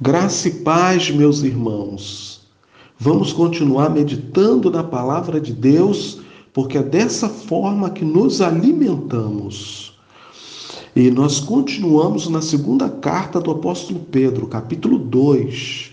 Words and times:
Graça 0.00 0.46
e 0.46 0.52
paz, 0.52 1.10
meus 1.10 1.42
irmãos. 1.42 2.42
Vamos 3.00 3.32
continuar 3.32 3.90
meditando 3.90 4.70
na 4.70 4.84
palavra 4.84 5.40
de 5.40 5.52
Deus, 5.52 6.20
porque 6.52 6.78
é 6.78 6.82
dessa 6.84 7.28
forma 7.28 7.90
que 7.90 8.04
nos 8.04 8.40
alimentamos. 8.40 9.98
E 10.94 11.10
nós 11.10 11.40
continuamos 11.40 12.28
na 12.28 12.40
segunda 12.40 12.88
carta 12.88 13.40
do 13.40 13.50
apóstolo 13.50 13.98
Pedro, 13.98 14.46
capítulo 14.46 14.98
2. 14.98 15.90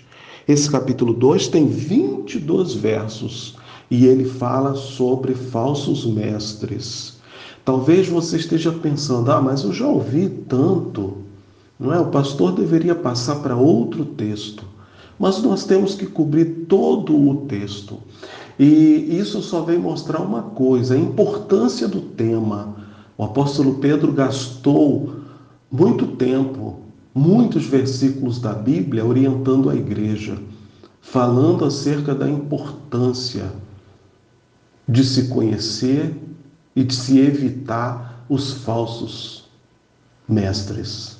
Esse 0.47 0.69
capítulo 0.69 1.11
2 1.11 1.47
tem 1.47 1.65
22 1.65 2.75
versos 2.75 3.55
e 3.89 4.05
ele 4.05 4.25
fala 4.25 4.75
sobre 4.75 5.33
falsos 5.33 6.05
mestres. 6.05 7.17
Talvez 7.65 8.07
você 8.07 8.37
esteja 8.37 8.71
pensando: 8.71 9.31
ah, 9.31 9.41
mas 9.41 9.63
eu 9.63 9.73
já 9.73 9.87
ouvi 9.87 10.29
tanto 10.29 11.25
não 11.79 11.93
é? 11.93 11.99
O 11.99 12.07
pastor 12.07 12.53
deveria 12.53 12.95
passar 12.95 13.35
para 13.37 13.55
outro 13.55 14.05
texto, 14.05 14.63
mas 15.19 15.41
nós 15.41 15.65
temos 15.65 15.95
que 15.95 16.05
cobrir 16.05 16.65
todo 16.67 17.15
o 17.15 17.45
texto. 17.47 17.99
E 18.57 19.17
isso 19.19 19.41
só 19.41 19.61
vem 19.61 19.77
mostrar 19.77 20.21
uma 20.21 20.41
coisa: 20.41 20.95
a 20.95 20.97
importância 20.97 21.87
do 21.87 22.01
tema. 22.01 22.75
O 23.17 23.23
apóstolo 23.23 23.75
Pedro 23.75 24.11
gastou 24.11 25.15
muito 25.71 26.07
tempo, 26.17 26.79
muitos 27.13 27.65
versículos 27.65 28.39
da 28.39 28.53
Bíblia 28.53 29.05
orientando 29.05 29.69
a 29.69 29.75
igreja, 29.75 30.37
falando 31.01 31.63
acerca 31.63 32.13
da 32.13 32.29
importância 32.29 33.51
de 34.87 35.03
se 35.03 35.29
conhecer 35.29 36.13
e 36.75 36.83
de 36.83 36.93
se 36.93 37.19
evitar 37.19 38.25
os 38.27 38.53
falsos 38.53 39.45
mestres. 40.27 41.14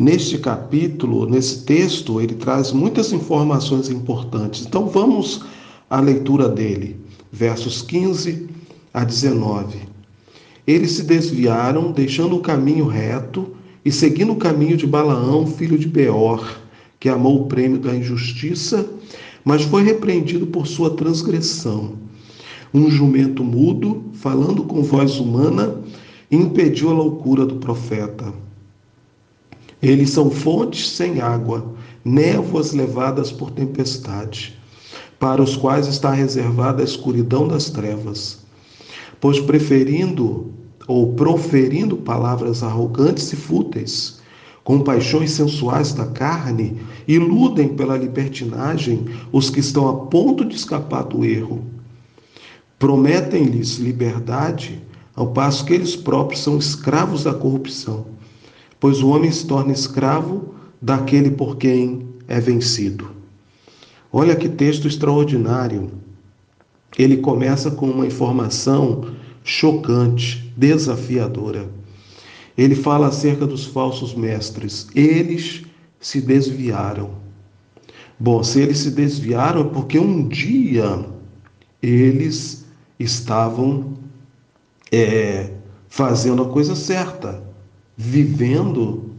Neste 0.00 0.38
capítulo, 0.38 1.26
nesse 1.26 1.62
texto, 1.64 2.22
ele 2.22 2.32
traz 2.32 2.72
muitas 2.72 3.12
informações 3.12 3.90
importantes. 3.90 4.64
Então 4.64 4.86
vamos 4.86 5.42
à 5.90 6.00
leitura 6.00 6.48
dele, 6.48 6.96
versos 7.30 7.82
15 7.82 8.48
a 8.94 9.04
19. 9.04 9.76
Eles 10.66 10.92
se 10.92 11.02
desviaram, 11.02 11.92
deixando 11.92 12.34
o 12.34 12.40
caminho 12.40 12.86
reto 12.86 13.54
e 13.84 13.92
seguindo 13.92 14.32
o 14.32 14.36
caminho 14.36 14.74
de 14.74 14.86
Balaão, 14.86 15.46
filho 15.46 15.78
de 15.78 15.86
Beor, 15.86 16.50
que 16.98 17.10
amou 17.10 17.42
o 17.42 17.46
prêmio 17.46 17.78
da 17.78 17.94
injustiça, 17.94 18.88
mas 19.44 19.64
foi 19.64 19.82
repreendido 19.82 20.46
por 20.46 20.66
sua 20.66 20.96
transgressão. 20.96 21.92
Um 22.72 22.90
jumento 22.90 23.44
mudo, 23.44 24.04
falando 24.14 24.62
com 24.62 24.82
voz 24.82 25.20
humana, 25.20 25.78
impediu 26.30 26.88
a 26.88 26.94
loucura 26.94 27.44
do 27.44 27.56
profeta. 27.56 28.32
Eles 29.82 30.10
são 30.10 30.30
fontes 30.30 30.90
sem 30.90 31.20
água, 31.20 31.74
névoas 32.04 32.72
levadas 32.72 33.32
por 33.32 33.50
tempestade, 33.50 34.58
para 35.18 35.42
os 35.42 35.56
quais 35.56 35.86
está 35.86 36.10
reservada 36.10 36.82
a 36.82 36.84
escuridão 36.84 37.48
das 37.48 37.70
trevas. 37.70 38.40
Pois 39.18 39.40
preferindo 39.40 40.52
ou 40.86 41.14
proferindo 41.14 41.96
palavras 41.96 42.62
arrogantes 42.62 43.32
e 43.32 43.36
fúteis, 43.36 44.20
com 44.62 44.80
paixões 44.80 45.30
sensuais 45.30 45.94
da 45.94 46.06
carne, 46.06 46.76
iludem 47.08 47.68
pela 47.68 47.96
libertinagem 47.96 49.06
os 49.32 49.48
que 49.48 49.60
estão 49.60 49.88
a 49.88 49.94
ponto 50.06 50.44
de 50.44 50.56
escapar 50.56 51.04
do 51.04 51.24
erro. 51.24 51.64
Prometem-lhes 52.78 53.78
liberdade, 53.78 54.82
ao 55.14 55.28
passo 55.28 55.64
que 55.64 55.72
eles 55.72 55.96
próprios 55.96 56.42
são 56.42 56.58
escravos 56.58 57.24
da 57.24 57.32
corrupção 57.32 58.06
pois 58.80 59.02
o 59.02 59.10
homem 59.10 59.30
se 59.30 59.46
torna 59.46 59.72
escravo 59.72 60.54
daquele 60.80 61.30
por 61.30 61.56
quem 61.56 62.08
é 62.26 62.40
vencido. 62.40 63.10
Olha 64.10 64.34
que 64.34 64.48
texto 64.48 64.88
extraordinário. 64.88 65.90
Ele 66.98 67.18
começa 67.18 67.70
com 67.70 67.88
uma 67.88 68.06
informação 68.06 69.14
chocante, 69.44 70.52
desafiadora. 70.56 71.68
Ele 72.56 72.74
fala 72.74 73.08
acerca 73.08 73.46
dos 73.46 73.66
falsos 73.66 74.14
mestres. 74.14 74.88
Eles 74.94 75.62
se 76.00 76.20
desviaram. 76.20 77.10
Bom, 78.18 78.42
se 78.42 78.60
eles 78.60 78.78
se 78.78 78.90
desviaram 78.90 79.60
é 79.62 79.64
porque 79.64 79.98
um 79.98 80.26
dia 80.26 81.06
eles 81.82 82.66
estavam 82.98 83.94
é, 84.90 85.52
fazendo 85.88 86.42
a 86.42 86.48
coisa 86.48 86.74
certa 86.74 87.49
vivendo 88.02 89.10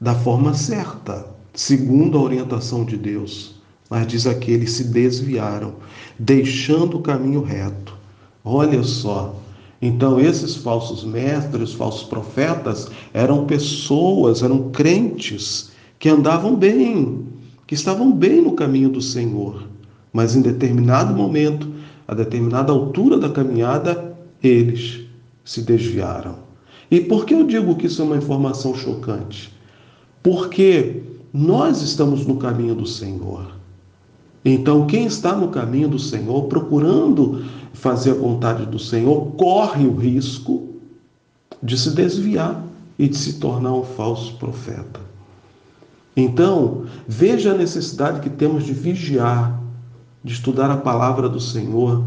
da 0.00 0.14
forma 0.14 0.54
certa, 0.54 1.26
segundo 1.52 2.16
a 2.16 2.22
orientação 2.22 2.86
de 2.86 2.96
Deus. 2.96 3.60
Mas 3.90 4.06
diz 4.06 4.26
aqui, 4.26 4.52
eles 4.52 4.72
se 4.72 4.84
desviaram, 4.84 5.74
deixando 6.18 6.96
o 6.96 7.02
caminho 7.02 7.42
reto. 7.42 7.94
Olha 8.42 8.82
só. 8.82 9.38
Então, 9.82 10.18
esses 10.18 10.56
falsos 10.56 11.04
mestres, 11.04 11.74
falsos 11.74 12.04
profetas, 12.04 12.90
eram 13.12 13.44
pessoas, 13.44 14.42
eram 14.42 14.70
crentes 14.70 15.72
que 15.98 16.08
andavam 16.08 16.56
bem, 16.56 17.26
que 17.66 17.74
estavam 17.74 18.10
bem 18.10 18.40
no 18.40 18.52
caminho 18.52 18.88
do 18.88 19.02
Senhor. 19.02 19.64
Mas 20.14 20.34
em 20.34 20.40
determinado 20.40 21.14
momento, 21.14 21.70
a 22.08 22.14
determinada 22.14 22.72
altura 22.72 23.18
da 23.18 23.28
caminhada, 23.28 24.16
eles 24.42 25.00
se 25.44 25.60
desviaram. 25.60 26.49
E 26.90 27.00
por 27.00 27.24
que 27.24 27.34
eu 27.34 27.44
digo 27.44 27.76
que 27.76 27.86
isso 27.86 28.02
é 28.02 28.04
uma 28.04 28.16
informação 28.16 28.74
chocante? 28.74 29.54
Porque 30.22 31.02
nós 31.32 31.82
estamos 31.82 32.26
no 32.26 32.36
caminho 32.36 32.74
do 32.74 32.86
Senhor. 32.86 33.52
Então, 34.44 34.86
quem 34.86 35.06
está 35.06 35.36
no 35.36 35.48
caminho 35.48 35.88
do 35.88 35.98
Senhor, 35.98 36.44
procurando 36.44 37.44
fazer 37.72 38.12
a 38.12 38.14
vontade 38.14 38.66
do 38.66 38.78
Senhor, 38.78 39.32
corre 39.32 39.86
o 39.86 39.94
risco 39.94 40.68
de 41.62 41.78
se 41.78 41.90
desviar 41.90 42.64
e 42.98 43.06
de 43.06 43.16
se 43.16 43.34
tornar 43.34 43.72
um 43.72 43.84
falso 43.84 44.34
profeta. 44.36 45.00
Então, 46.16 46.84
veja 47.06 47.52
a 47.52 47.56
necessidade 47.56 48.20
que 48.20 48.30
temos 48.30 48.64
de 48.64 48.72
vigiar, 48.72 49.60
de 50.24 50.32
estudar 50.32 50.70
a 50.70 50.76
palavra 50.76 51.28
do 51.28 51.40
Senhor, 51.40 52.04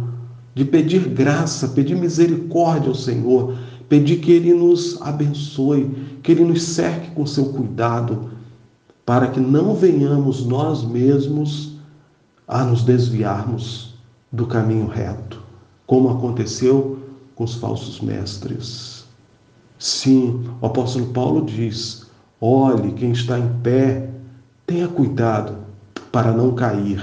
de 0.54 0.66
pedir 0.66 1.08
graça, 1.10 1.68
pedir 1.70 1.96
misericórdia 1.96 2.90
ao 2.90 2.96
Senhor, 2.96 3.56
Pedir 3.94 4.22
que 4.22 4.32
Ele 4.32 4.56
nos 4.56 5.00
abençoe, 5.04 6.18
que 6.24 6.32
Ele 6.32 6.44
nos 6.44 6.64
cerque 6.64 7.12
com 7.12 7.28
seu 7.28 7.54
cuidado, 7.54 8.32
para 9.06 9.28
que 9.28 9.40
não 9.40 9.76
venhamos 9.76 10.44
nós 10.48 10.84
mesmos 10.84 11.74
a 12.48 12.64
nos 12.64 12.82
desviarmos 12.82 13.94
do 14.32 14.48
caminho 14.48 14.88
reto, 14.88 15.44
como 15.86 16.10
aconteceu 16.10 16.98
com 17.36 17.44
os 17.44 17.54
falsos 17.54 18.02
mestres. 18.02 19.06
Sim, 19.78 20.44
o 20.60 20.66
apóstolo 20.66 21.14
Paulo 21.14 21.46
diz: 21.46 22.08
olhe 22.42 22.94
quem 22.94 23.12
está 23.12 23.38
em 23.38 23.60
pé, 23.62 24.10
tenha 24.66 24.88
cuidado 24.88 25.56
para 26.12 26.32
não 26.32 26.56
cair. 26.56 27.00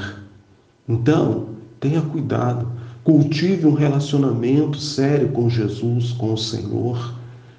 Então, 0.89 1.51
tenha 1.78 2.03
cuidado 2.03 2.67
Cultive 3.03 3.66
um 3.66 3.75
relacionamento 3.75 4.78
sério 4.78 5.28
com 5.28 5.49
Jesus, 5.49 6.12
com 6.12 6.34
o 6.34 6.38
Senhor. 6.38 7.15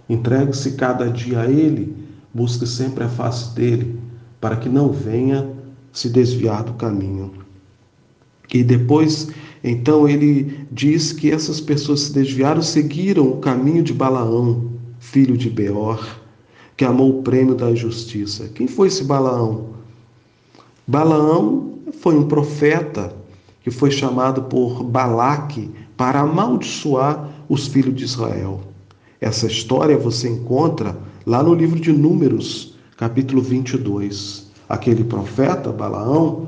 Entregue-se 0.08 0.74
cada 0.74 1.10
dia 1.10 1.42
a 1.42 1.50
Ele. 1.50 1.96
Busque 2.34 2.66
sempre 2.66 3.04
a 3.04 3.10
face 3.10 3.54
dele, 3.56 4.00
para 4.40 4.56
que 4.56 4.70
não 4.70 4.92
venha 4.92 5.50
se 5.92 6.10
desviar 6.10 6.64
do 6.64 6.74
caminho. 6.74 7.32
E 8.54 8.64
depois, 8.64 9.30
então, 9.64 10.08
ele 10.08 10.66
diz 10.72 11.14
que 11.14 11.32
essas 11.32 11.62
pessoas 11.62 12.02
se 12.02 12.14
desviaram, 12.14 12.62
seguiram 12.62 13.30
o 13.30 13.38
caminho 13.38 13.84
de 13.84 13.94
Balaão, 13.94 14.72
filho 15.00 15.38
de 15.38 15.50
Beor, 15.50 16.20
que 16.76 16.84
amou 16.84 17.20
o 17.20 17.24
prêmio 17.24 17.56
da 17.56 17.74
justiça. 17.74 18.50
Quem 18.54 18.68
foi 18.68 18.88
esse 18.88 19.04
Balaão? 19.04 19.70
Balaão 20.88 21.80
foi 22.00 22.18
um 22.18 22.28
profeta 22.28 23.16
que 23.64 23.72
foi 23.72 23.92
chamado 23.92 24.44
por 24.44 24.84
Balaque 24.84 25.70
para 25.96 26.22
amaldiçoar 26.22 27.30
os 27.48 27.68
filhos 27.68 27.96
de 27.96 28.04
Israel. 28.04 28.62
Essa 29.20 29.46
história 29.46 29.98
você 29.98 30.28
encontra 30.30 30.98
lá 31.26 31.44
no 31.44 31.54
livro 31.54 31.80
de 31.80 31.94
Números, 31.94 32.76
capítulo 32.98 33.42
22. 33.42 34.50
Aquele 34.68 35.04
profeta, 35.04 35.72
Balaão, 35.72 36.48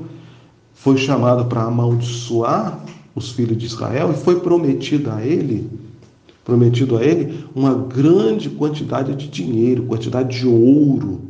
foi 0.72 0.96
chamado 0.96 1.46
para 1.46 1.62
amaldiçoar 1.62 2.80
os 3.14 3.30
filhos 3.30 3.56
de 3.56 3.66
Israel 3.66 4.10
e 4.10 4.16
foi 4.16 4.40
prometido 4.40 5.10
a 5.10 5.24
ele, 5.24 5.70
prometido 6.44 6.96
a 6.96 7.04
ele 7.04 7.46
uma 7.54 7.74
grande 7.74 8.50
quantidade 8.50 9.14
de 9.14 9.28
dinheiro, 9.28 9.84
quantidade 9.84 10.40
de 10.40 10.46
ouro, 10.48 11.20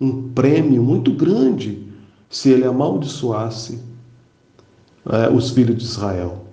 um 0.00 0.30
prêmio 0.30 0.82
muito 0.82 1.12
grande 1.12 1.86
se 2.30 2.48
ele 2.48 2.64
amaldiçoasse 2.64 3.87
é, 5.08 5.28
os 5.30 5.50
filhos 5.50 5.76
de 5.76 5.84
Israel. 5.84 6.44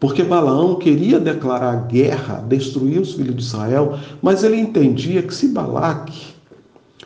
Porque 0.00 0.22
Balaão 0.22 0.76
queria 0.76 1.18
declarar 1.18 1.88
guerra, 1.88 2.44
destruir 2.48 3.00
os 3.00 3.14
filhos 3.14 3.34
de 3.34 3.42
Israel, 3.42 3.98
mas 4.22 4.44
ele 4.44 4.56
entendia 4.56 5.22
que 5.22 5.34
se 5.34 5.48
Balaque, 5.48 6.34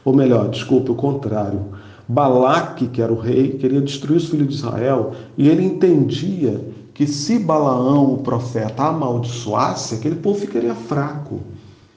ou 0.04 0.14
melhor, 0.14 0.48
desculpe, 0.50 0.90
o 0.90 0.94
contrário, 0.94 1.60
Balaque, 2.06 2.88
que 2.88 3.00
era 3.00 3.12
o 3.12 3.18
rei, 3.18 3.52
queria 3.52 3.80
destruir 3.80 4.18
os 4.18 4.28
filhos 4.28 4.48
de 4.48 4.54
Israel, 4.54 5.12
e 5.38 5.48
ele 5.48 5.64
entendia 5.64 6.60
que 6.92 7.06
se 7.06 7.38
Balaão, 7.38 8.12
o 8.12 8.18
profeta, 8.18 8.84
amaldiçoasse, 8.84 9.94
aquele 9.94 10.16
povo 10.16 10.40
ficaria 10.40 10.74
fraco. 10.74 11.40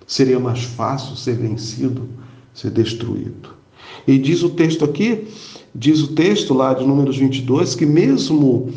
Seria 0.08 0.40
mais 0.40 0.64
fácil 0.64 1.18
ser 1.18 1.36
vencido, 1.36 2.08
ser 2.54 2.72
destruído. 2.72 3.50
E 4.08 4.18
diz 4.18 4.44
o 4.44 4.52
texto 4.52 4.86
aqui, 4.86 5.28
diz 5.74 6.02
o 6.02 6.14
texto 6.14 6.54
lá 6.54 6.74
de 6.74 6.86
Números 6.86 7.18
22, 7.18 7.76
que 7.76 7.86
mesmo 7.86 8.70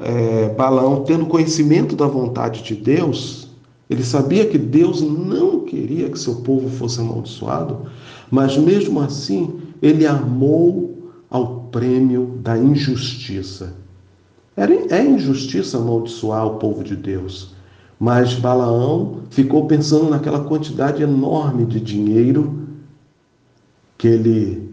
é, 0.00 0.48
Balaão 0.50 1.04
tendo 1.04 1.26
conhecimento 1.26 1.96
da 1.96 2.06
vontade 2.06 2.62
de 2.62 2.74
Deus, 2.74 3.48
ele 3.90 4.04
sabia 4.04 4.46
que 4.46 4.58
Deus 4.58 5.00
não 5.00 5.60
queria 5.60 6.10
que 6.10 6.18
seu 6.18 6.36
povo 6.36 6.68
fosse 6.68 7.00
amaldiçoado, 7.00 7.82
mas 8.30 8.56
mesmo 8.56 9.00
assim 9.00 9.60
ele 9.80 10.06
amou 10.06 11.12
ao 11.30 11.68
prêmio 11.70 12.38
da 12.42 12.56
injustiça. 12.56 13.74
Era, 14.56 14.74
é 14.94 15.04
injustiça 15.04 15.78
amaldiçoar 15.78 16.46
o 16.46 16.56
povo 16.56 16.82
de 16.82 16.96
Deus, 16.96 17.54
mas 17.98 18.34
Balaão 18.34 19.20
ficou 19.30 19.66
pensando 19.66 20.10
naquela 20.10 20.40
quantidade 20.44 21.02
enorme 21.02 21.64
de 21.64 21.80
dinheiro 21.80 22.66
que 23.96 24.06
ele 24.06 24.68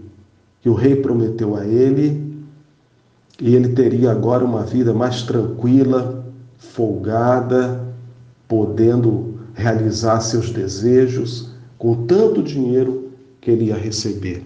que 0.61 0.69
o 0.69 0.73
rei 0.73 0.95
prometeu 0.95 1.55
a 1.55 1.63
ele, 1.63 2.24
e 3.39 3.55
ele 3.55 3.69
teria 3.69 4.11
agora 4.11 4.43
uma 4.43 4.63
vida 4.63 4.93
mais 4.93 5.23
tranquila, 5.23 6.25
folgada, 6.57 7.85
podendo 8.47 9.39
realizar 9.53 10.21
seus 10.21 10.51
desejos 10.51 11.49
com 11.77 12.05
tanto 12.05 12.41
dinheiro 12.41 13.11
que 13.41 13.51
ele 13.51 13.65
ia 13.65 13.77
receber. 13.77 14.43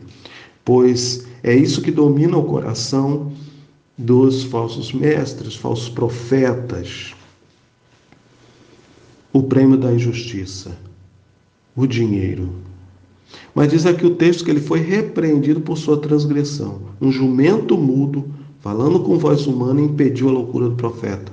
Pois 0.64 1.26
é 1.44 1.56
isso 1.56 1.82
que 1.82 1.92
domina 1.92 2.38
o 2.38 2.46
coração 2.46 3.32
dos 3.98 4.44
falsos 4.44 4.94
mestres, 4.94 5.56
falsos 5.56 5.90
profetas. 5.90 7.14
O 9.32 9.44
prêmio 9.44 9.78
da 9.78 9.92
injustiça, 9.92 10.72
o 11.76 11.86
dinheiro. 11.86 12.50
Mas 13.54 13.70
diz 13.70 13.86
aqui 13.86 14.06
o 14.06 14.16
texto 14.16 14.44
que 14.44 14.52
ele 14.52 14.62
foi 14.62 14.80
repreendido 14.80 15.62
por 15.62 15.78
sua 15.78 15.98
transgressão. 15.98 16.82
Um 17.00 17.12
jumento 17.12 17.78
mudo, 17.78 18.26
falando 18.60 19.00
com 19.02 19.18
voz 19.18 19.48
humana, 19.48 19.82
impediu 19.82 20.30
a 20.30 20.34
loucura 20.34 20.70
do 20.70 20.76
profeta. 20.76 21.32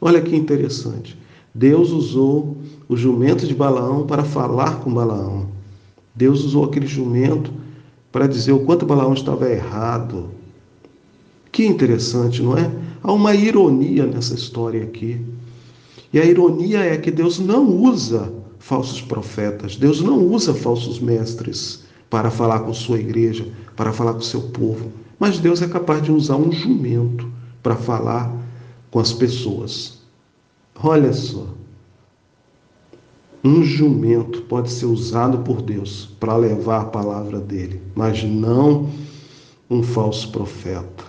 Olha 0.00 0.20
que 0.20 0.36
interessante. 0.36 1.18
Deus 1.54 1.90
usou 1.90 2.56
o 2.88 2.96
jumento 2.96 3.46
de 3.46 3.54
Balaão 3.54 4.06
para 4.06 4.22
falar 4.22 4.80
com 4.80 4.92
Balaão. 4.92 5.48
Deus 6.14 6.44
usou 6.44 6.64
aquele 6.64 6.86
jumento 6.86 7.52
para 8.12 8.26
dizer 8.26 8.52
o 8.52 8.60
quanto 8.60 8.86
Balaão 8.86 9.14
estava 9.14 9.50
errado. 9.50 10.30
Que 11.50 11.66
interessante, 11.66 12.42
não 12.42 12.56
é? 12.56 12.70
Há 13.02 13.12
uma 13.12 13.34
ironia 13.34 14.06
nessa 14.06 14.34
história 14.34 14.82
aqui. 14.82 15.20
E 16.12 16.18
a 16.18 16.24
ironia 16.24 16.80
é 16.80 16.96
que 16.96 17.10
Deus 17.10 17.38
não 17.38 17.66
usa 17.68 18.32
falsos 18.58 19.00
profetas. 19.00 19.76
Deus 19.76 20.00
não 20.00 20.18
usa 20.18 20.54
falsos 20.54 20.98
mestres 21.00 21.84
para 22.10 22.30
falar 22.30 22.60
com 22.60 22.72
sua 22.72 22.98
igreja, 22.98 23.46
para 23.76 23.92
falar 23.92 24.14
com 24.14 24.20
seu 24.20 24.40
povo. 24.40 24.90
Mas 25.18 25.38
Deus 25.38 25.60
é 25.62 25.68
capaz 25.68 26.02
de 26.02 26.12
usar 26.12 26.36
um 26.36 26.52
jumento 26.52 27.28
para 27.62 27.74
falar 27.74 28.32
com 28.90 29.00
as 29.00 29.12
pessoas. 29.12 29.98
Olha 30.82 31.12
só. 31.12 31.46
Um 33.42 33.62
jumento 33.62 34.42
pode 34.42 34.70
ser 34.70 34.86
usado 34.86 35.38
por 35.38 35.62
Deus 35.62 36.10
para 36.18 36.36
levar 36.36 36.82
a 36.82 36.86
palavra 36.86 37.38
dele, 37.38 37.80
mas 37.94 38.22
não 38.24 38.90
um 39.70 39.82
falso 39.82 40.30
profeta. 40.32 41.04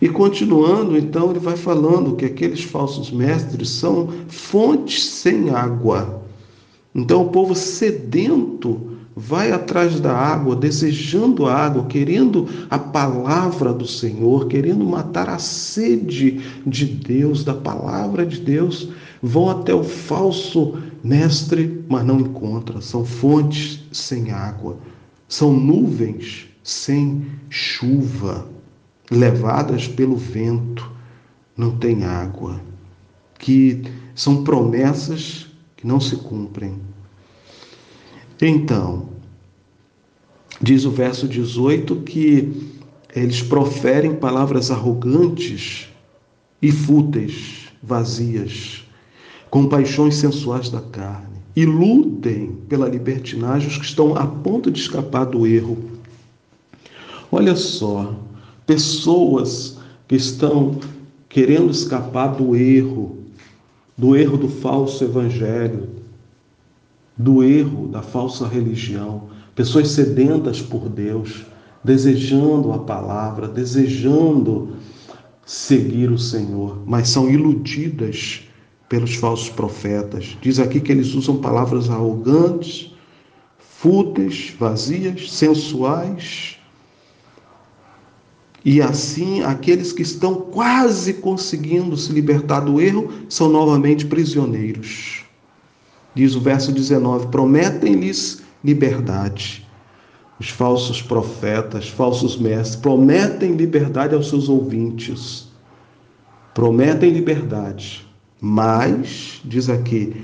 E 0.00 0.08
continuando, 0.08 0.98
então, 0.98 1.30
ele 1.30 1.38
vai 1.38 1.56
falando 1.56 2.16
que 2.16 2.24
aqueles 2.24 2.64
falsos 2.64 3.12
mestres 3.12 3.68
são 3.68 4.08
fontes 4.26 5.04
sem 5.04 5.50
água. 5.50 6.22
Então, 6.92 7.22
o 7.22 7.30
povo 7.30 7.54
sedento 7.54 8.91
vai 9.14 9.52
atrás 9.52 10.00
da 10.00 10.16
água, 10.16 10.56
desejando 10.56 11.46
a 11.46 11.54
água, 11.54 11.86
querendo 11.86 12.48
a 12.70 12.78
palavra 12.78 13.72
do 13.72 13.86
Senhor, 13.86 14.46
querendo 14.46 14.84
matar 14.84 15.28
a 15.28 15.38
sede 15.38 16.40
de 16.66 16.86
Deus, 16.86 17.44
da 17.44 17.54
palavra 17.54 18.24
de 18.24 18.40
Deus, 18.40 18.88
vão 19.22 19.50
até 19.50 19.74
o 19.74 19.84
falso 19.84 20.78
mestre, 21.04 21.84
mas 21.88 22.04
não 22.04 22.20
encontram. 22.20 22.80
São 22.80 23.04
fontes 23.04 23.84
sem 23.92 24.30
água, 24.30 24.78
são 25.28 25.52
nuvens 25.52 26.46
sem 26.62 27.26
chuva 27.50 28.46
levadas 29.10 29.86
pelo 29.88 30.16
vento, 30.16 30.90
não 31.56 31.76
tem 31.76 32.04
água, 32.04 32.60
que 33.38 33.82
são 34.14 34.42
promessas 34.42 35.48
que 35.76 35.86
não 35.86 36.00
se 36.00 36.16
cumprem. 36.16 36.91
Então, 38.44 39.04
diz 40.60 40.84
o 40.84 40.90
verso 40.90 41.28
18 41.28 41.94
que 42.00 42.72
eles 43.14 43.40
proferem 43.40 44.16
palavras 44.16 44.68
arrogantes 44.68 45.86
e 46.60 46.72
fúteis, 46.72 47.68
vazias, 47.80 48.82
com 49.48 49.68
paixões 49.68 50.16
sensuais 50.16 50.68
da 50.68 50.80
carne, 50.80 51.36
iludem 51.54 52.56
pela 52.68 52.88
libertinagem 52.88 53.68
os 53.68 53.78
que 53.78 53.84
estão 53.84 54.16
a 54.16 54.26
ponto 54.26 54.72
de 54.72 54.80
escapar 54.80 55.26
do 55.26 55.46
erro. 55.46 55.78
Olha 57.30 57.54
só, 57.54 58.12
pessoas 58.66 59.78
que 60.08 60.16
estão 60.16 60.80
querendo 61.28 61.70
escapar 61.70 62.34
do 62.34 62.56
erro, 62.56 63.18
do 63.96 64.16
erro 64.16 64.36
do 64.36 64.48
falso 64.48 65.04
evangelho, 65.04 66.01
do 67.16 67.42
erro 67.42 67.88
da 67.88 68.02
falsa 68.02 68.46
religião, 68.46 69.28
pessoas 69.54 69.88
sedentas 69.90 70.60
por 70.60 70.88
Deus, 70.88 71.44
desejando 71.84 72.72
a 72.72 72.78
palavra, 72.78 73.48
desejando 73.48 74.76
seguir 75.44 76.10
o 76.10 76.18
Senhor, 76.18 76.82
mas 76.86 77.08
são 77.08 77.28
iludidas 77.28 78.42
pelos 78.88 79.14
falsos 79.14 79.50
profetas. 79.50 80.36
Diz 80.40 80.58
aqui 80.58 80.80
que 80.80 80.92
eles 80.92 81.14
usam 81.14 81.38
palavras 81.38 81.90
arrogantes, 81.90 82.94
fúteis, 83.58 84.54
vazias, 84.58 85.32
sensuais, 85.32 86.58
e 88.64 88.80
assim, 88.80 89.42
aqueles 89.42 89.92
que 89.92 90.02
estão 90.02 90.34
quase 90.36 91.14
conseguindo 91.14 91.96
se 91.96 92.12
libertar 92.12 92.60
do 92.60 92.80
erro 92.80 93.10
são 93.28 93.48
novamente 93.48 94.06
prisioneiros. 94.06 95.24
Diz 96.14 96.34
o 96.34 96.40
verso 96.40 96.72
19: 96.72 97.28
prometem-lhes 97.28 98.42
liberdade. 98.62 99.66
Os 100.38 100.48
falsos 100.48 101.00
profetas, 101.00 101.88
falsos 101.88 102.36
mestres, 102.36 102.76
prometem 102.76 103.52
liberdade 103.52 104.14
aos 104.14 104.28
seus 104.28 104.48
ouvintes. 104.48 105.48
Prometem 106.54 107.10
liberdade, 107.10 108.06
mas, 108.40 109.40
diz 109.44 109.70
aqui, 109.70 110.14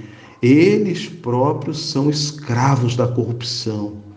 eles 0.42 1.09
próprios 1.09 1.90
são 1.90 2.11
escravos 2.11 2.97
da 2.97 3.07
corrupção 3.07 4.09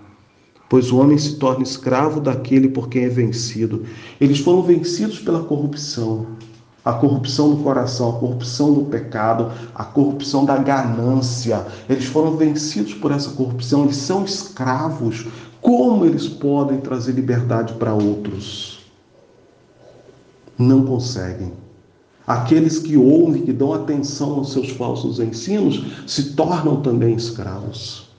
pois 0.71 0.89
o 0.89 0.99
homem 0.99 1.17
se 1.17 1.35
torna 1.35 1.63
escravo 1.63 2.21
daquele 2.21 2.69
por 2.69 2.87
quem 2.87 3.03
é 3.03 3.09
vencido. 3.09 3.83
Eles 4.21 4.39
foram 4.39 4.63
vencidos 4.63 5.19
pela 5.19 5.43
corrupção, 5.43 6.37
a 6.83 6.93
corrupção 6.93 7.51
do 7.51 7.63
coração, 7.63 8.09
a 8.09 8.19
corrupção 8.19 8.73
do 8.73 8.81
pecado, 8.85 9.51
a 9.75 9.83
corrupção 9.83 10.45
da 10.45 10.57
ganância. 10.57 11.65
Eles 11.87 12.05
foram 12.05 12.35
vencidos 12.35 12.93
por 12.93 13.11
essa 13.11 13.29
corrupção, 13.31 13.83
eles 13.83 13.97
são 13.97 14.25
escravos. 14.25 15.27
Como 15.61 16.05
eles 16.05 16.27
podem 16.27 16.79
trazer 16.79 17.11
liberdade 17.11 17.73
para 17.73 17.93
outros? 17.93 18.79
Não 20.57 20.83
conseguem. 20.85 21.53
Aqueles 22.25 22.79
que 22.79 22.97
ouvem, 22.97 23.43
que 23.43 23.53
dão 23.53 23.73
atenção 23.73 24.35
aos 24.35 24.51
seus 24.51 24.69
falsos 24.71 25.19
ensinos, 25.19 25.83
se 26.07 26.33
tornam 26.33 26.81
também 26.81 27.13
escravos. 27.15 28.09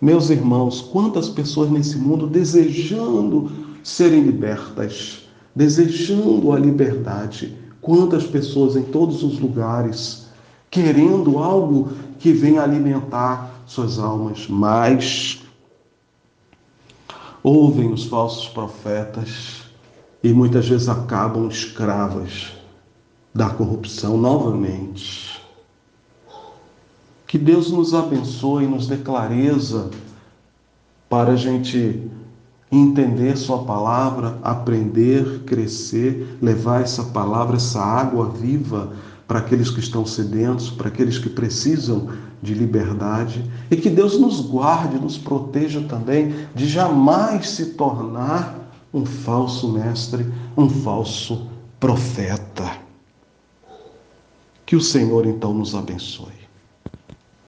Meus 0.00 0.30
irmãos, 0.30 0.80
quantas 0.80 1.28
pessoas 1.28 1.70
nesse 1.70 1.96
mundo 1.96 2.26
desejando 2.26 3.50
serem 3.82 4.22
libertas, 4.22 5.28
desejando 5.54 6.52
a 6.52 6.58
liberdade, 6.58 7.56
quantas 7.82 8.24
pessoas 8.24 8.76
em 8.76 8.84
todos 8.84 9.22
os 9.22 9.38
lugares 9.38 10.28
querendo 10.70 11.38
algo 11.38 11.92
que 12.18 12.32
venha 12.32 12.62
alimentar 12.62 13.50
suas 13.66 13.98
almas, 13.98 14.46
mas 14.48 15.42
ouvem 17.42 17.92
os 17.92 18.04
falsos 18.04 18.48
profetas 18.48 19.64
e 20.22 20.32
muitas 20.32 20.66
vezes 20.66 20.88
acabam 20.88 21.48
escravas 21.48 22.52
da 23.34 23.50
corrupção 23.50 24.16
novamente. 24.16 25.42
Que 27.26 27.36
Deus 27.36 27.70
nos 27.70 27.92
abençoe 27.92 28.64
e 28.64 28.68
nos 28.68 28.86
dê 28.86 28.96
clareza 28.96 29.90
para 31.08 31.32
a 31.32 31.36
gente 31.36 32.10
entender 32.72 33.36
Sua 33.36 33.64
palavra, 33.64 34.38
aprender, 34.42 35.42
crescer, 35.44 36.38
levar 36.40 36.80
essa 36.80 37.04
palavra, 37.04 37.56
essa 37.56 37.80
água 37.80 38.30
viva 38.30 38.94
para 39.28 39.40
aqueles 39.40 39.70
que 39.70 39.80
estão 39.80 40.06
sedentos, 40.06 40.70
para 40.70 40.88
aqueles 40.88 41.18
que 41.18 41.28
precisam 41.28 42.08
de 42.42 42.54
liberdade 42.54 43.48
e 43.70 43.76
que 43.76 43.88
Deus 43.90 44.18
nos 44.18 44.40
guarde, 44.40 44.98
nos 44.98 45.16
proteja 45.16 45.82
também 45.82 46.34
de 46.54 46.66
jamais 46.66 47.50
se 47.50 47.66
tornar 47.74 48.58
um 48.92 49.04
falso 49.04 49.70
mestre, 49.70 50.26
um 50.56 50.68
falso 50.68 51.46
profeta. 51.78 52.70
Que 54.66 54.76
o 54.76 54.80
Senhor 54.80 55.26
então 55.26 55.54
nos 55.54 55.74
abençoe. 55.74 56.41